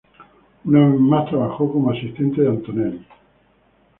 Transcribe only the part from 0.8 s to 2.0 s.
vez más trabajó como